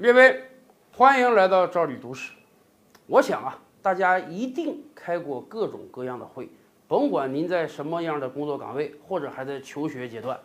[0.00, 0.42] 列位，
[0.96, 2.32] 欢迎来到赵李读史。
[3.06, 6.48] 我想啊，大家一定开过各种各样的会，
[6.88, 10.40] 甭管您在什么样的工作岗位，或者还在求学阶段，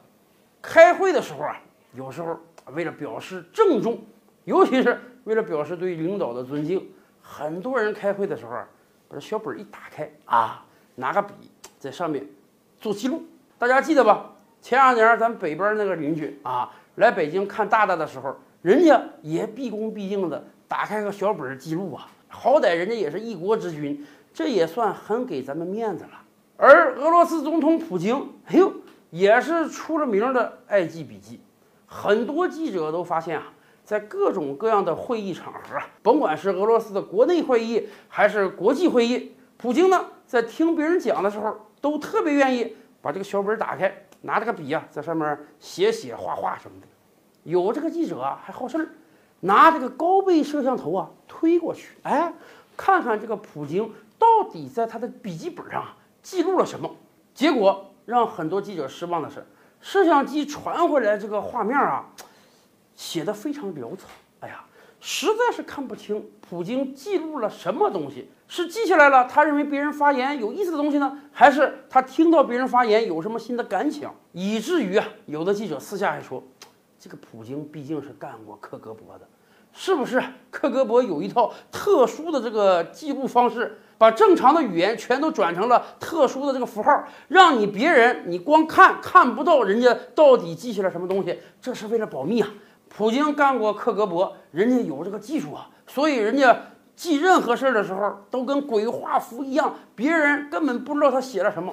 [0.61, 1.57] 开会的时候啊，
[1.93, 2.37] 有时候
[2.73, 3.97] 为了表示郑重，
[4.43, 6.91] 尤其是为了表示对领导的尊敬，
[7.21, 8.67] 很多人开会的时候啊，
[9.07, 10.65] 把这小本儿一打开啊，
[10.95, 11.49] 拿个笔
[11.79, 12.27] 在上面
[12.77, 13.23] 做记录。
[13.57, 14.33] 大家记得吧？
[14.61, 18.37] 前两年咱北边那个邻居啊，来北京看大大的时候。
[18.65, 26.23] 人家也毕恭毕敬的打开个小本记录啊，好歹人家也是一国之君，这也算很给咱们面子了。
[26.57, 28.73] 而俄罗斯总统普京，哎呦，
[29.11, 31.39] 也是出了名的爱记笔记。
[31.85, 46.87] 很多记者都发现啊，在各种各样的会议场合啊，甭管是俄罗斯的国内会议还是国际会议，普京呢在听别人讲的时候，都特别愿意把这个小本打开，拿着个笔啊，在上面写写画画什么的。
[47.45, 48.89] 有这个记者啊，还好事儿，
[49.41, 52.33] 拿这个高倍摄像头啊推过去，哎，
[52.75, 55.85] 看看这个普京到底在他的笔记本上
[56.23, 56.89] 记录了什么。
[57.35, 59.45] 结果让很多记者失望的是，
[59.79, 62.05] 摄像机传回来这个画面啊，
[62.95, 64.07] 写的非常潦草，
[64.39, 64.65] 哎呀，
[64.99, 68.31] 实在是看不清普京记录了什么东西。
[68.47, 74.13] 是记下来了他认为别人发言有意思的东西呢，还是他听到别人发言有什么新的感想？
[74.33, 76.43] 以至于啊，有的记者私下还说。
[77.05, 79.27] 这个普京毕竟是干过克格勃的，
[79.71, 80.19] 是不是？
[80.49, 91.39] 克格勃有一套特殊的这个记录方式，把正常的语言全都转成了特殊的这个符号，让你别人你光看看不到人家到底记下了什么东西。
[91.61, 92.49] 这是为了保密啊！
[92.89, 96.59] 普京干过克格勃，人家有这个技术啊，所以人家
[96.95, 101.71] 记任何事儿的时候都跟鬼画符一样，别人根本不知道他写了什么。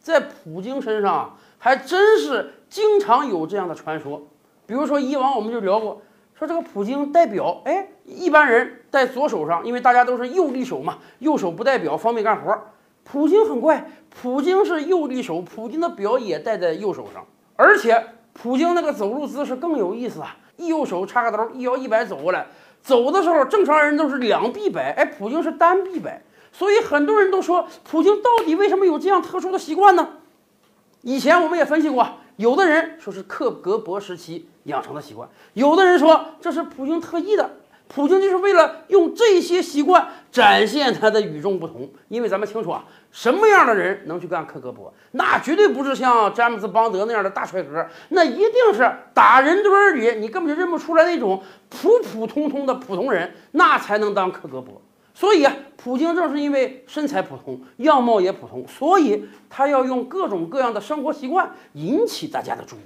[0.00, 4.20] 在普京身上还真是经常有这样的传说。
[4.70, 6.00] 比如说，以往我们就聊过，
[6.38, 12.56] 说这个普京戴表，哎，一般人戴左手上，因为大家都是右利手嘛，右手不戴表方便干活。
[13.02, 13.90] 普京很怪，
[14.22, 18.00] 普京是右利手，普京的表也戴在右手上，而且
[18.32, 22.46] 普京那个走路姿势更有意思啊，一右手插个兜，一摇一摆走过来，
[22.80, 30.10] 走的时候正常人都是两臂摆，哎，普京是单臂摆，所以很多人都说，普京到底为什么有这样特殊的习惯呢？
[31.02, 32.06] 以前我们也分析过。
[32.40, 37.50] 有的人说是克格勃时期养成的习惯，有的人说这是普京特意的，
[37.86, 41.90] 普京就是为了用这些习惯展现他的与众不同。
[42.08, 44.90] 因为咱们清楚啊，什么样的人能去干克格勃？
[45.10, 54.78] 那绝对不是像詹姆斯邦德那样的大帅哥，那一定是打人堆里你根本就认不出来那种普普通通的普通人，那才能当克格勃。
[55.12, 62.80] 所以啊，普京正是因为身材普通，样貌也普通，所以他要用各种各样的生活习惯引起大家的注意。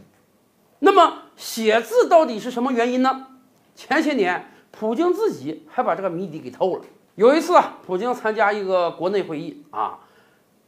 [0.81, 3.27] 那么写字到底是什么原因呢？
[3.75, 6.83] 前些年，普京自己还把这个谜底给透了。
[7.15, 9.99] 有一次啊，普京参加一个国内会议啊，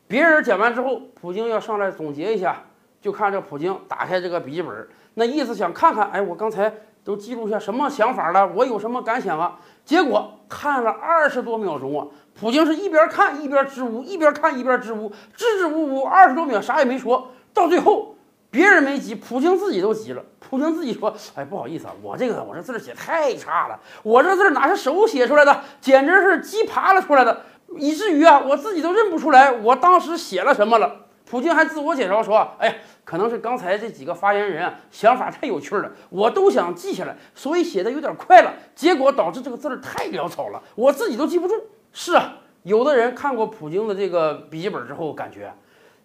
[0.07, 2.65] 别人讲完之后，普京要上来总结一下，
[3.01, 6.73] 就看这普京打开这个笔记本，那意思想看看，哎，我刚才。
[7.07, 8.49] 都记录下什么想法了？
[8.53, 9.61] 我有什么感想啊？
[9.85, 12.07] 结果看了二十多秒钟啊，
[12.39, 17.29] 普京是一边看一边支吾，一边看一边支吾，支支吾吾二十多秒啥也没说。
[17.53, 18.17] 到最后，
[18.51, 20.23] 别人没急，普京自己都急了。
[20.39, 27.43] 普京自己说：“哎，不好意思啊，我这个我这字写太差了，我这字哪是手写出来的，简直是鸡爬了出来的，
[27.77, 32.75] 以至于啊，我自己都认不出来我当时写了什么了。”普京还自我介绍说：“哎呀。”
[33.07, 41.55] 可能是刚才这几个发言人啊，想法太有趣了，我都想记下来，所以写的有点快了，结果导致这个字儿太潦草了，我自己都记不住。
[41.93, 45.55] 是啊，有的人看过普京的这个笔记本之后，感觉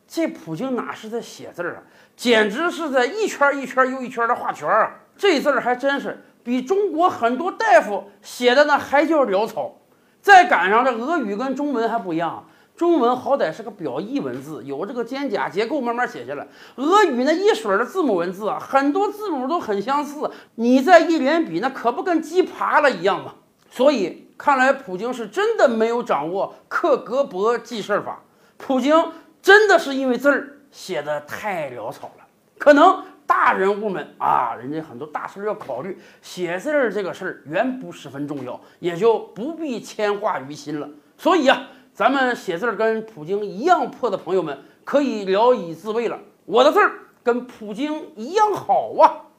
[0.08, 1.82] 这普京哪是在写字儿啊，
[2.16, 4.92] 简直是在一圈一圈又一圈的画圈儿啊！
[5.18, 9.76] 这字儿还真是比中国很多大夫写的那还叫潦草，
[10.22, 12.46] 再赶上这俄语跟中文还不一样。
[12.82, 16.48] 中文好歹是个表意文字，有这个肩胛结构，慢慢写下来。
[16.78, 23.36] 俄语那一水的字母文字啊，很多字母都很相似，你再一连笔，那可不跟鸡爬了一样吗？
[23.70, 28.20] 所以看来普京是真的没有掌握克格勃记事儿法，
[28.58, 29.12] 普京
[29.44, 32.26] 真的是因为字儿写的太潦草了。
[32.58, 40.90] 可能大人物们啊，人家很多大事要考虑，写字儿这个事儿远不十分重要，也就不必牵挂于心了。
[41.16, 41.68] 所以啊。
[41.94, 46.20] 咱们写字跟普京一样破的朋友们，可以聊以自慰了。
[46.46, 46.92] 我的字儿
[47.22, 49.31] 跟普京一样好啊。